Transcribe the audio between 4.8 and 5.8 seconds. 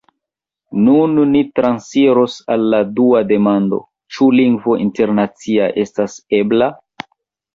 internacia